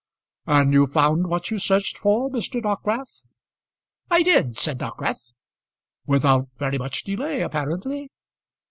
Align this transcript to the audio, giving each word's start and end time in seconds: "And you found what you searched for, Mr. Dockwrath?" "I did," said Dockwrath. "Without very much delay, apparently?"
"And 0.47 0.73
you 0.73 0.87
found 0.87 1.27
what 1.27 1.51
you 1.51 1.59
searched 1.59 1.95
for, 1.95 2.27
Mr. 2.31 2.59
Dockwrath?" 2.59 3.27
"I 4.09 4.23
did," 4.23 4.55
said 4.55 4.79
Dockwrath. 4.79 5.31
"Without 6.07 6.47
very 6.57 6.79
much 6.79 7.03
delay, 7.03 7.41
apparently?" 7.41 8.09